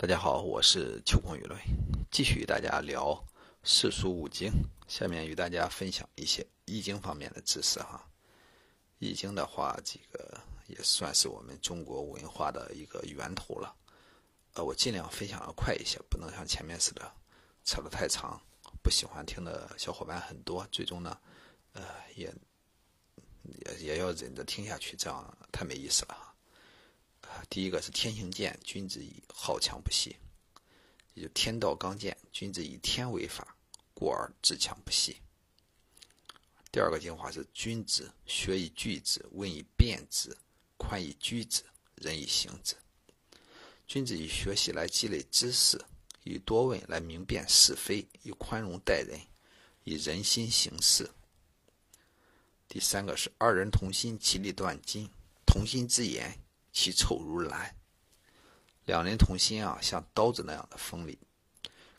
[0.00, 1.58] 大家好，我是秋空舆论，
[2.08, 3.20] 继续与大家聊
[3.64, 4.48] 四书五经。
[4.86, 8.08] 下面与大家分享一些易经方面的知识哈。
[9.00, 13.74] 易经的话，这个也算是我们中国文化的一个源头了。
[14.54, 17.12] 呃，我尽量分享的快一些，不能像前面似的
[17.64, 18.40] 扯得太长，
[18.84, 20.64] 不喜欢听的小伙伴很多。
[20.70, 21.18] 最终呢，
[21.72, 21.82] 呃，
[22.14, 22.32] 也
[23.42, 26.27] 也也要忍着听下去，这样太没意思了。
[27.48, 30.16] 第一个是天行健，君子以好强不息，
[31.14, 33.56] 也就天道刚健，君子以天为法，
[33.94, 35.16] 故而自强不息。
[36.70, 40.36] 第二个精华是君子学以句之，问以辨之，
[40.76, 41.62] 宽以居之，
[41.94, 42.76] 仁以行之。
[43.86, 45.80] 君子以学习来积累知识，
[46.24, 49.18] 以多问来明辨是非，以宽容待人，
[49.84, 51.10] 以人心行事。
[52.68, 55.08] 第三个是二人同心，其利断金；
[55.46, 56.38] 同心之言。
[56.80, 57.74] 其臭如兰，
[58.84, 61.18] 两人同心啊，像刀子那样的锋利，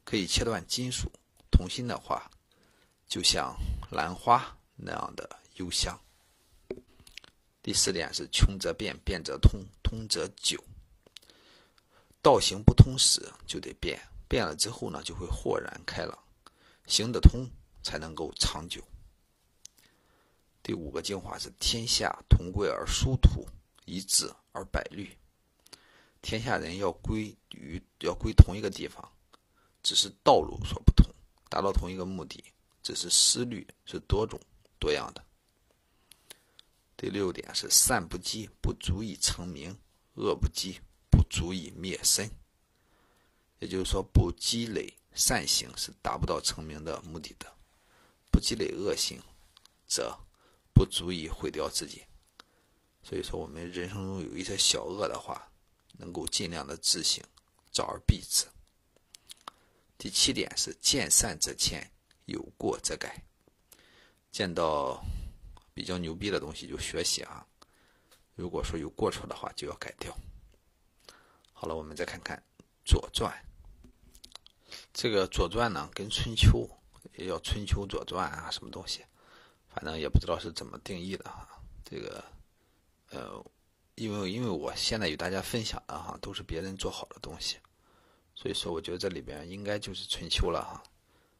[0.05, 1.09] 可以切断金属；
[1.51, 2.31] 同心的话，
[3.05, 3.53] 就像
[3.91, 5.99] 兰花那样的幽香。
[7.61, 10.63] 第四点是穷则变，变则通，通则久。
[12.21, 16.17] 道行不通时就得变，变了之后呢，就会豁然开朗。
[16.87, 17.45] 行得通，
[17.83, 18.81] 才能够长久。
[20.63, 23.45] 第五个精华是天下同归而殊途。
[23.89, 25.17] 一致而百虑，
[26.21, 29.11] 天下人要归于要归同一个地方，
[29.81, 31.11] 只是道路所不同，
[31.49, 32.43] 达到同一个目的，
[32.83, 34.39] 只是思虑是多种
[34.77, 35.25] 多样的。
[36.95, 39.75] 第六点是善不积不足以成名，
[40.13, 40.79] 恶不积
[41.09, 42.29] 不足以灭身。
[43.57, 47.51] 也就是说，不积累善行是达不到成名的目的的，
[48.31, 49.19] 不积累恶行，
[49.87, 50.15] 则
[50.73, 52.03] 不足以毁掉自己。
[53.01, 55.49] 所以说，我们人生中有一些小恶的话，
[55.97, 57.23] 能够尽量的自省，
[57.71, 58.45] 早而避之。
[59.97, 61.91] 第七点是见善则迁，
[62.25, 63.23] 有过则改。
[64.31, 65.03] 见到
[65.73, 67.43] 比较牛逼的东西就学习啊，
[68.35, 70.15] 如果说有过错的话，就要改掉。
[71.51, 72.37] 好了，我们再看看
[72.85, 73.33] 《左传》。
[74.93, 76.59] 这个《左传》呢，跟《春秋》
[77.17, 79.03] 也叫《春秋左传》啊，什么东西，
[79.73, 81.47] 反正也不知道是怎么定义的啊，
[81.83, 82.23] 这个。
[83.11, 83.43] 呃，
[83.95, 87.57] 因为因为我现在与大家分享的哈，都是别人做好的东西，
[88.35, 90.83] 所以说我觉得这里边应该就是春秋了哈。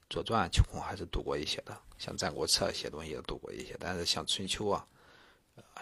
[0.09, 4.84] 左传秋空还是读过一些的，像战国策一些东西也读过一些，但是像春秋啊，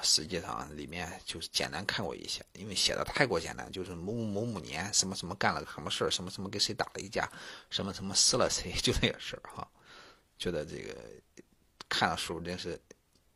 [0.01, 7.31] 实际上里面就是简单看过一些，因为写的太过简单，就是某某某年什么什么干了个什么事儿，什么什么跟谁打了一架，
[7.69, 9.65] 什么什么撕了谁，就那个事儿哈。
[10.37, 10.93] 觉得这个
[11.87, 12.77] 看了书真是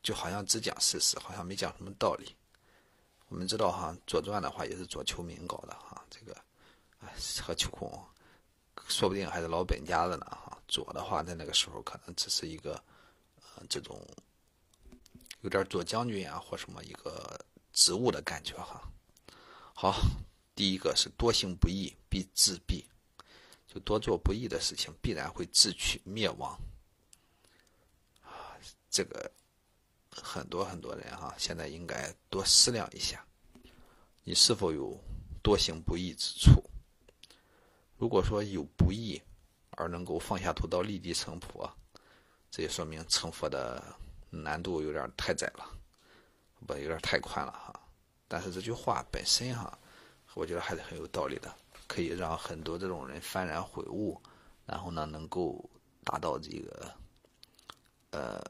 [0.04, 2.36] 就好像只讲事实，好像没讲什么道理。
[3.32, 6.36] 我们知道哈，《左传》的话也是左丘明搞的哈，这个，
[7.42, 7.90] 和秋空，
[8.90, 10.62] 说不定还是老本家的呢哈。
[10.68, 12.74] 左的话，在那个时候可能只是一个，
[13.38, 14.06] 呃，这种
[15.40, 17.40] 有点左将军啊或什么一个
[17.72, 18.82] 职务的感觉哈。
[19.74, 20.02] 好，
[20.54, 22.84] 第一个是多行不义必自毙，
[23.66, 26.60] 就多做不义的事情，必然会自取灭亡。
[28.24, 28.60] 啊，
[28.90, 29.32] 这个。
[30.22, 33.26] 很多很多人哈，现在应该多思量一下，
[34.24, 34.98] 你是否有
[35.42, 36.64] 多行不义之处？
[37.98, 39.22] 如果说有不义
[39.72, 41.70] 而能够放下屠刀立地成佛，
[42.50, 43.84] 这也说明成佛的
[44.30, 45.66] 难度有点太窄了，
[46.66, 47.80] 不有点太宽了哈。
[48.28, 49.78] 但是这句话本身哈，
[50.36, 51.54] 我觉得还是很有道理的，
[51.88, 54.22] 可以让很多这种人幡然悔悟，
[54.66, 55.70] 然后呢，能够
[56.04, 56.94] 达到这个，
[58.12, 58.42] 呃。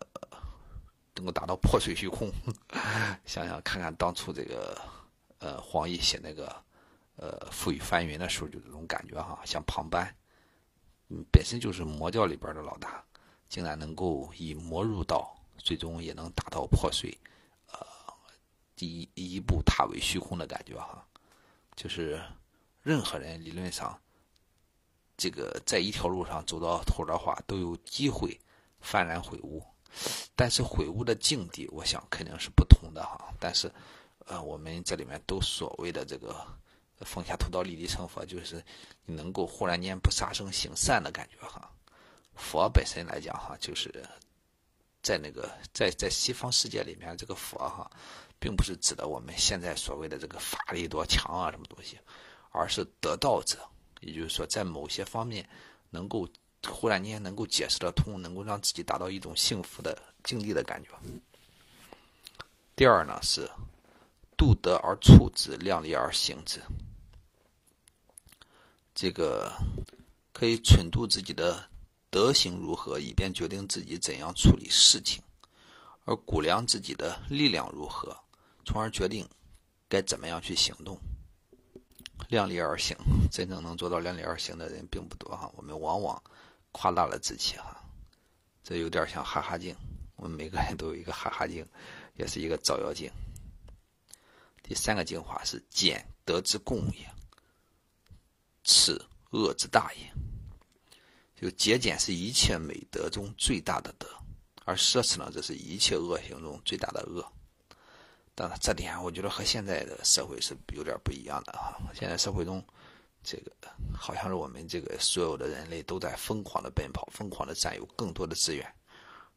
[1.22, 2.32] 能够达到破碎虚空，
[3.26, 4.76] 想想看看当初这个
[5.38, 6.48] 呃黄奕写那个
[7.16, 10.12] 呃《覆雨翻云》的时候，就这种感觉哈，像庞班，
[11.10, 13.04] 嗯，本身就是魔教里边的老大，
[13.48, 17.16] 竟然能够以魔入道，最终也能达到破碎，
[17.72, 17.78] 呃，
[18.76, 21.06] 第一一步踏为虚空的感觉哈，
[21.76, 22.20] 就是
[22.82, 24.02] 任何人理论上，
[25.16, 28.40] 这个在一条路上走到头的话，都有机会
[28.84, 29.64] 幡然悔悟。
[30.42, 33.32] 但是悔悟的境地，我想肯定是不同的哈。
[33.40, 33.72] 但是，
[34.26, 36.36] 呃，我们这里面都所谓的这个
[37.02, 38.56] 放下屠刀立地成佛，就是
[39.06, 41.72] 你能够忽然间不杀生行善的感觉哈。
[42.34, 44.04] 佛本身来讲哈，就是
[45.04, 47.88] 在那个在在西方世界里面，这个佛哈，
[48.40, 52.00] 并不是指的我们现在所谓的这个法力多强啊什么东西，
[52.50, 53.60] 而是得道者，
[54.00, 55.48] 也就是说在某些方面
[55.92, 56.28] 能够。
[56.68, 60.90] 忽然间能够解释得通，能够让自己达到一种幸福的境地的感觉。
[62.76, 63.50] 第二呢是
[64.38, 66.60] 度德而处之，量力而行之。
[68.94, 69.52] 这个
[70.34, 71.68] 可以忖度自己的
[72.10, 75.22] 德行如何，以便决定自己怎样处理事情；
[76.06, 78.16] 而估量自己的力量如何，
[78.66, 79.28] 从而决定
[79.88, 81.00] 该怎么样去行动。
[82.30, 82.96] 量力而行，
[83.32, 85.52] 真正能做到量力而行的人并不多哈。
[85.56, 86.22] 我们往往
[86.72, 87.84] 夸大了自己哈，
[88.64, 89.76] 这有点像哈哈镜。
[90.16, 91.66] 我们每个人都有一个哈哈镜，
[92.16, 93.12] 也是一个照妖镜。
[94.62, 97.10] 第三个精华是俭德之共也，
[98.64, 99.02] 耻
[99.32, 100.12] 恶之大也。
[101.36, 104.08] 就节俭是一切美德中最大的德，
[104.64, 107.26] 而奢侈呢，这是一切恶行中最大的恶。
[108.36, 111.76] 当然这点我觉得和现在的社会是有点不一样的啊。
[111.96, 112.64] 现在社会中，
[113.24, 113.52] 这个
[113.94, 118.68] 好像是我们这个所有的人类都在疯狂的奔跑，疯狂的占有更多的资源，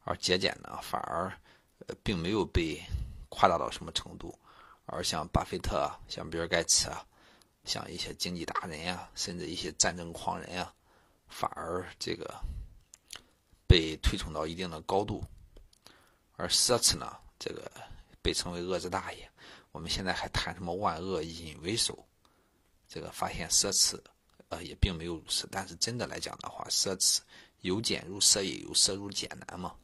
[0.04, 1.32] 而节俭呢，反而
[1.86, 2.80] 呃并没有被
[3.28, 4.34] 夸大到什么程度。
[4.86, 7.04] 而像巴菲特、像比尔盖茨啊，
[7.64, 10.72] 像一些经济达人呀，甚至一些战争狂人呀，
[11.28, 12.34] 反而这个
[13.66, 15.24] 被推崇到一定的高度。
[16.36, 17.70] 而奢侈呢，这个
[18.20, 19.30] 被称为恶之大爷。
[19.72, 21.98] 我们现在还谈什么万恶淫为首，
[22.94, 23.98] 这个发现奢侈，
[24.50, 25.48] 呃，也并没有如此。
[25.50, 27.18] 但是真的来讲的话，奢侈
[27.62, 29.74] 由俭入奢易，由奢入俭难嘛。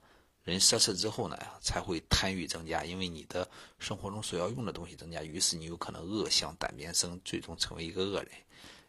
[0.44, 8.30] 人奢侈之后呢，才会贪欲增加，因为你的生活中所要用的东西增加，于是你有可能恶向胆边生，最终成为一个恶人，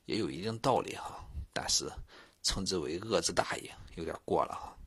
[0.06, 1.20] 也有一定道理哈。
[1.52, 1.92] 但是
[2.44, 4.78] 称之为恶之大也有点过了哈。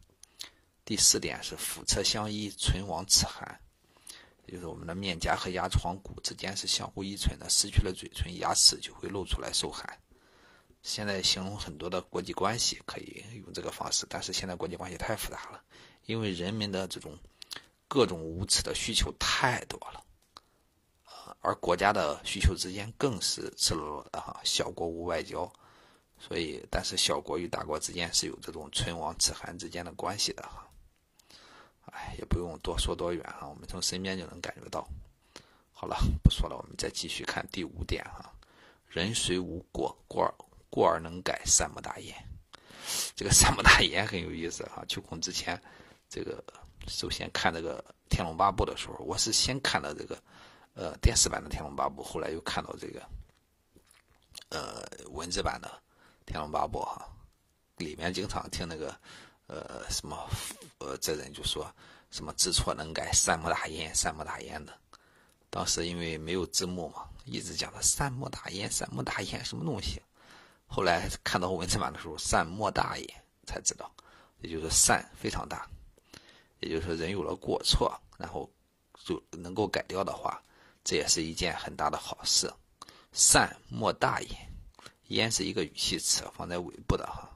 [0.84, 3.60] 第四点是辅车相依，唇亡齿寒，
[4.46, 9.98] 就是我们的面颊和牙床骨之间是相互依存的，失去了嘴唇，牙齿就会露出来受寒。
[10.82, 15.62] 现在形容很多的国际关系可以用这个方式，但是现在国际关系太复杂了。
[16.04, 17.18] 因为人民的这种
[17.88, 20.04] 各种无耻的需求太多了，
[21.40, 25.50] 而国家的需求之间更是赤裸裸的哈，小国无外交，
[26.18, 30.68] 所以但是小国与大国之间是有这种唇亡齿寒之间的关系的哈，
[31.92, 34.86] 哎，也不用多说多远啊，我们从身边就能感觉到。
[35.72, 38.32] 好了，不说了，我们再继续看第五点啊，
[38.88, 40.34] 人虽无过，过而
[40.70, 42.14] 过而能改，善莫大焉。
[43.14, 45.60] 这个善莫大焉很有意思哈，秋空之前。
[46.08, 46.42] 这个
[46.86, 50.16] 首先看这个《天龙八部》的时候，我是先看到这个
[50.74, 53.02] 呃电视版的《天龙八部》，后来又看到这个
[54.50, 55.68] 呃文字版的
[56.24, 57.08] 《天龙八部》哈，
[57.78, 58.96] 里面经常听那个
[59.46, 60.28] 呃什么
[60.78, 61.70] 呃这人就说
[62.10, 64.72] 什么知错能改，善莫大焉，善莫大焉的。
[65.50, 70.02] 当时因为没有字幕嘛，一直讲的善莫大焉，善莫大焉什么东西。
[70.66, 73.88] 后来看到文字版的时候，善莫大焉才知道，
[74.40, 75.68] 也就是善非常大。
[76.60, 78.50] 也就是说，人有了过错，然后
[79.04, 80.42] 就能够改掉的话，
[80.82, 82.52] 这也是一件很大的好事。
[83.12, 84.52] 善莫大焉，
[85.08, 87.30] 焉是一个语气词，放在尾部的哈，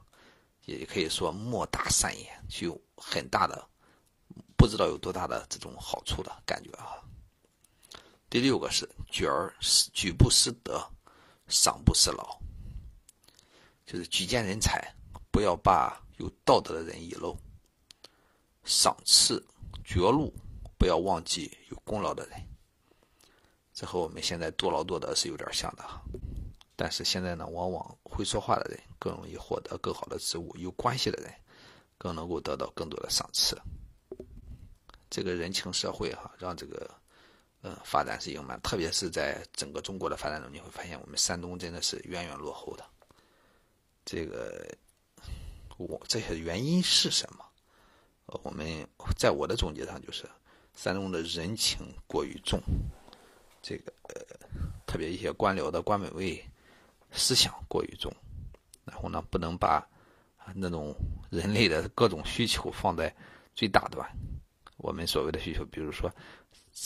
[0.77, 3.67] 也可以说莫大善焉，具有很大的，
[4.55, 7.01] 不知道有多大的这种好处的感觉啊。
[8.29, 9.51] 第六个是举而
[9.93, 10.79] 举不失德，
[11.47, 12.39] 赏不失劳，
[13.85, 14.93] 就是举荐人才，
[15.31, 17.35] 不要把有道德的人遗漏。
[18.65, 19.43] 赏赐
[19.83, 20.31] 绝路，
[20.77, 22.39] 不要忘记有功劳的人。
[23.73, 25.83] 这和我们现在多劳多得是有点像的。
[26.81, 31.29] 但是现在呢，往往会说话的人更容易获得更好的职务，有关系的人
[31.97, 33.59] 更能够得到更多的赏赐。
[35.09, 36.89] 这个人情社会哈，让这个
[37.63, 42.85] 呃发展是盈满，特别是在整个中国的发展中，你会发现我们山东真的是远远落后的。
[44.05, 44.65] 这个
[45.75, 47.45] 我这些原因是什么？
[48.43, 48.87] 我们
[49.17, 50.23] 在我的总结上就是，
[50.75, 52.61] 山东的人情过于重，
[53.61, 54.23] 这个呃，
[54.87, 56.41] 特别一些官僚的官本位
[57.11, 58.13] 思想过于重，
[58.85, 59.87] 然后呢，不能把
[60.53, 60.95] 那种
[61.29, 63.13] 人类的各种需求放在
[63.55, 64.07] 最大端。
[64.77, 66.11] 我们所谓的需求，比如说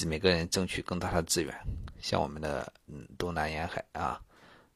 [0.05, 1.53] 每个人争取更大的资源，
[2.01, 4.21] 像我们的嗯东南沿海啊，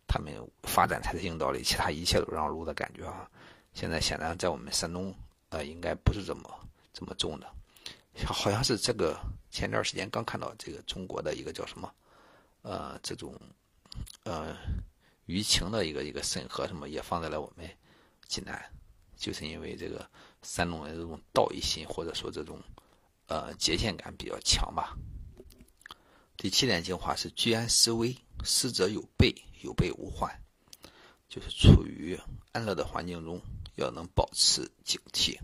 [0.08, 3.30] 他们发展才是硬道理，其他一切都让路的感觉啊。
[3.74, 5.14] 现在显然在我们山东。
[5.50, 6.44] 呃，应该不是这么
[6.92, 7.48] 这么重的，
[8.26, 9.18] 好像是这个
[9.50, 11.90] 前段时间刚看到这个中国的一个叫什么，
[12.64, 13.34] 呃，这种
[14.26, 14.54] 呃
[15.28, 17.70] 舆情的一个一个审核什么也放在了我们
[18.28, 18.60] 济南，
[19.16, 20.10] 就是因为这个
[20.42, 22.60] 山东人这种道义心或者说这种
[23.28, 24.98] 呃界限感比较强吧。
[26.36, 30.42] 第七点精华是居安思危，思则有备，有备无患，
[31.30, 32.20] 就是处于
[32.52, 33.40] 安乐的环境中。
[33.76, 35.38] 要能保持警惕，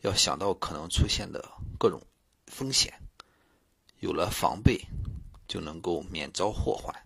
[0.00, 1.46] 要想到可能出现的
[1.78, 2.00] 各种
[2.46, 2.98] 风险，
[4.00, 4.80] 有了防备，
[5.46, 7.05] 就能够免遭祸患。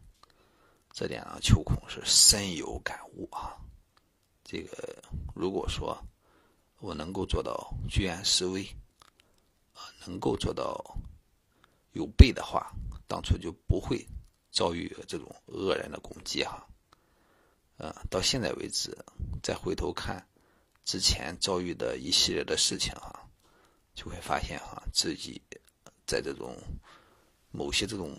[1.00, 3.56] 这点呢，秋空是深有感悟啊。
[4.44, 5.02] 这个
[5.34, 5.98] 如果说
[6.78, 8.62] 我能够做到居安思危，
[9.72, 10.94] 啊，能够做到
[11.92, 12.70] 有备的话，
[13.08, 14.06] 当初就不会
[14.50, 16.68] 遭遇这种恶人的攻击哈。
[17.78, 18.94] 呃，到现在为止，
[19.42, 20.28] 再回头看
[20.84, 23.24] 之前遭遇的一系列的事情啊，
[23.94, 25.40] 就会发现哈，自己
[26.06, 26.54] 在这种
[27.50, 28.18] 某些这种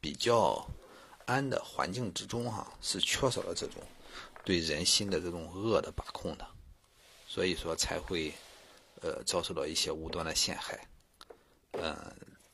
[0.00, 0.68] 比较
[1.30, 3.82] 安的环境之中哈，是缺少了这种
[4.44, 6.46] 对人心的这种恶的把控的，
[7.26, 8.32] 所以说才会
[9.00, 10.86] 呃遭受到一些无端的陷害。
[11.72, 11.94] 嗯，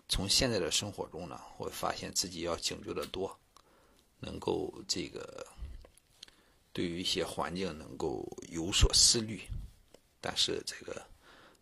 [0.09, 3.37] 从现在的生活中呢，我发现自己要警觉的多，
[4.21, 5.47] 能够这个。
[6.73, 9.40] 对于一些环境能够有所思虑，
[10.21, 11.02] 但是这个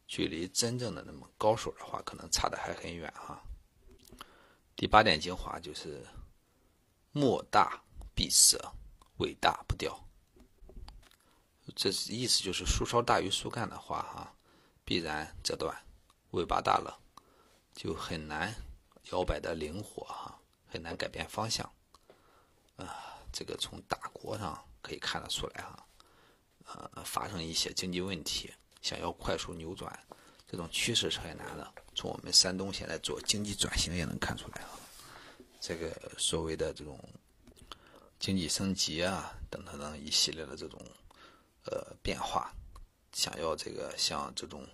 [0.08, 3.40] 距离真正的那么高手的话，可能差的还很远哈。
[4.74, 6.04] 第八点精华就是
[7.14, 7.82] “莫大
[8.14, 8.74] 必折，
[9.16, 9.98] 尾大不掉”。
[11.74, 14.34] 这是意思就是树梢大于树干的话哈，
[14.84, 15.74] 必然折断；
[16.32, 17.00] 尾巴大了，
[17.74, 18.54] 就很难
[19.12, 21.64] 摇摆的灵活哈，很难改变方向。
[22.76, 24.62] 啊，这个从大国上。
[24.86, 25.86] 可以看得出来哈，
[26.92, 28.52] 呃，发生一些经济问题，
[28.82, 29.98] 想要快速扭转
[30.46, 31.74] 这种趋势是很难的。
[31.94, 34.68] 从我们山东现在做经济转型也能看出来啊，
[35.66, 37.00] 这个所谓的这种
[38.18, 40.78] 经济升级啊，等等等一系列的这种
[41.64, 42.52] 呃变化，
[43.14, 44.68] 想要这个向这种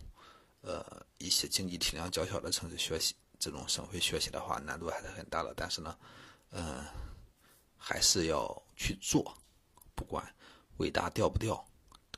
[0.63, 0.85] 呃
[1.19, 5.55] 一些经济体量较小的城市学习，这种省会学习的话，难度还是很大的。
[5.57, 5.97] 但是呢，
[6.51, 6.85] 嗯，
[7.77, 9.33] 还是要去做。
[9.95, 10.35] 不管
[10.79, 11.65] 伟大掉不掉，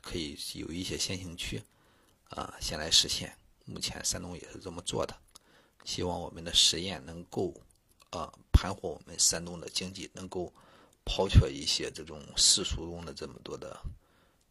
[0.01, 1.61] 可以有一些先行区，
[2.29, 3.37] 啊，先来实现。
[3.65, 5.15] 目前山东也是这么做的，
[5.85, 7.53] 希望我们的实验能够，
[8.17, 10.53] 啊，盘活我们山东的经济，能够
[11.03, 13.81] 抛却一些这种世俗中的这么多的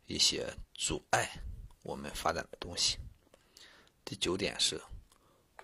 [0.06, 1.30] 一些阻碍
[1.82, 2.98] 我们发展的东西。
[4.04, 4.82] 第九点是，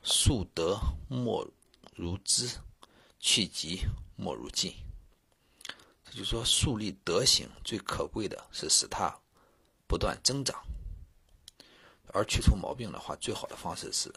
[0.04, 0.78] 树德
[1.08, 1.44] 莫
[1.96, 2.48] 如枝，
[3.18, 3.80] 去疾
[4.16, 4.72] 莫如尽。
[6.04, 9.14] 就是说，树立德行最可贵的是使它
[9.86, 10.64] 不断增长，
[12.14, 14.12] 而去除毛病的话，最好的方式是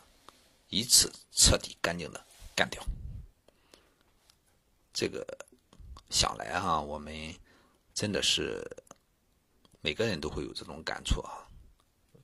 [0.69, 2.81] 一次彻底干净的干掉。
[5.01, 5.25] 这个
[6.11, 7.11] 想来哈，我们
[7.91, 8.63] 真的是
[9.81, 11.41] 每个人都会有这种感触啊。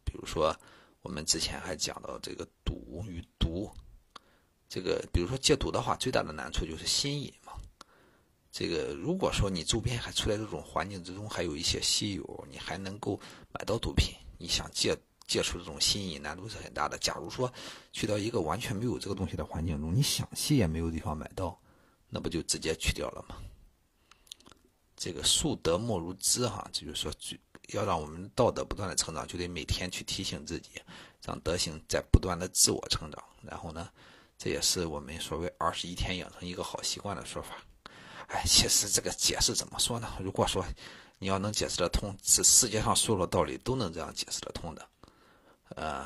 [0.05, 0.55] 比如说，
[1.01, 3.67] 我们之前还讲到这个赌与毒，
[4.69, 7.53] 这个比如说戒毒的话，最大的难处就是心瘾嘛。
[8.51, 13.19] 这个如果说你周边还处在这种环境之中，还有一些稀有，你还能够
[13.51, 16.95] 买到毒品，你想戒戒除这种心瘾，难度是很大的。
[16.99, 17.51] 假如说
[17.91, 21.59] 去到一个完全没有这个东西的环境中，你想吸也没有地方买到，
[22.09, 23.35] 那不就直接去掉了吗？
[24.95, 27.13] 这个树德莫如枝哈，这就是说，
[27.67, 30.71] 要让我们道德不断的成长，就得每天去提醒自己，
[31.23, 33.23] 让德行在不断的自我成长。
[33.43, 33.89] 然后呢，
[34.37, 37.63] 这也是我们所谓二十一天养成一个好习惯的说法。
[38.27, 40.11] 哎，其实这个解释怎么说呢？
[40.19, 40.65] 如果说
[41.19, 44.89] 你要能解释得通，是世界上所有的道理都能这样解释得通的。
[45.75, 46.05] 呃，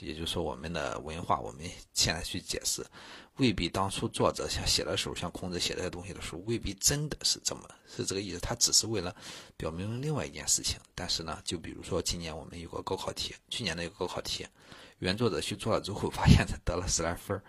[0.00, 2.84] 也就是说，我们的文化，我们现在去解释，
[3.36, 8.38] 未必当初作者想写的时候，像孔子写这些东西的时候，未必真的是这么是这个意思。
[8.38, 9.14] 他只是为了
[9.56, 10.78] 表明另外一件事情。
[10.94, 14.46] 但是呢，就比如说今年我们有个高考题，去年的一个高考题，
[14.98, 17.40] 原作者去做了之后，发现他得了十来分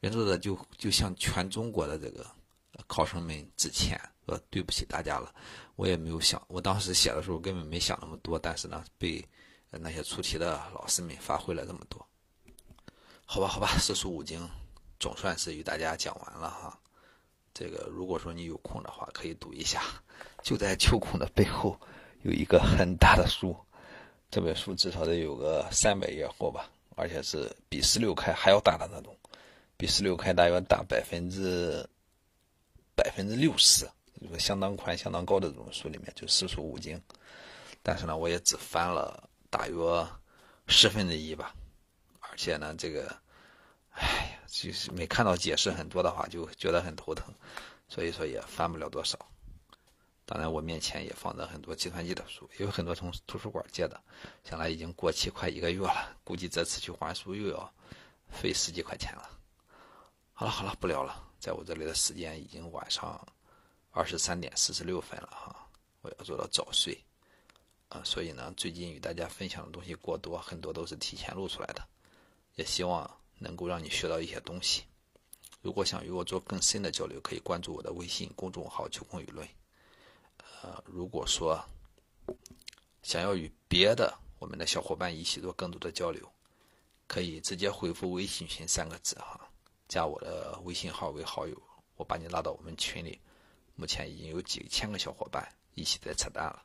[0.00, 2.26] 原作者就就向全中国的这个。
[2.86, 5.32] 考生们致歉，说对不起大家了。
[5.76, 9.22] 我也没有想，我当时写的时候根本没想那么多，但是呢，被
[9.80, 12.06] 那些出题的老师们发挥了这么多。
[13.24, 14.48] 好吧，好吧，四书五经
[14.98, 16.78] 总算是与大家讲完了哈。
[17.54, 19.82] 这个如果说你有空的话，可以读一下。
[20.42, 21.78] 就在秋空的背后
[22.22, 23.56] 有一个很大的书，
[24.30, 29.16] 这本书至少得有个三百页厚吧，而且是比十六开还要大的那种，
[29.76, 31.88] 比十六开大约大百分之。
[32.94, 33.88] 百分之六十，
[34.38, 37.00] 相当宽、相当高的这种书里面，就四书五经。
[37.82, 40.08] 但是呢，我也只翻了大约
[40.66, 41.54] 十分之一吧。
[42.20, 43.14] 而且呢，这个，
[43.90, 47.32] 哎呀，就是没看到解释很多的话，就觉得很头疼。
[47.88, 49.18] 所以说也翻不了多少。
[50.24, 54.00] 当然，我面前也放着很多计算机的书，也有很多从图书馆借的，
[54.44, 57.70] 想来已经过期快一个月了，估计这次去还书又要
[58.30, 59.28] 费十几块钱了。
[60.32, 61.22] 好了好了，不聊了。
[61.38, 63.20] 在我这里的时间已经晚上
[63.90, 65.68] 二十三点四十六分了哈，
[66.00, 66.96] 我要做到早睡
[67.92, 71.86] 啊，所以呢，最近与大家分享的东西过多，很多都是提前录出来的，
[72.54, 74.84] 也希望能够让你学到一些东西。
[75.60, 79.46] 如果想与我做更深的交流，可以关注我的微信公众号“秋空舆论”。
[80.62, 81.62] 呃，如果说
[83.02, 86.26] 想要与别的我们的小伙伴一起做更多的交流，
[87.06, 89.38] 可以直接回复微信群三个字哈，
[89.86, 91.62] 加我的微信号为好友，
[91.96, 93.20] 我把你拉到我们群里。
[93.74, 96.64] 目前已经有几千个小伙伴一起在扯淡了。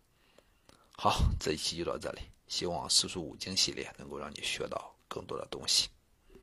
[0.99, 5.89] 好，这一期就到这里，希望四书五经系列能够让你学到更多的东西。